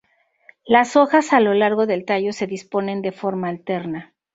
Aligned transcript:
Las 0.65 0.95
hojas 0.95 1.31
a 1.31 1.39
lo 1.39 1.53
largo 1.53 1.85
del 1.85 2.05
tallo 2.05 2.33
se 2.33 2.47
disponen 2.47 3.03
de 3.03 3.11
forma 3.11 3.49
alterna. 3.49 4.15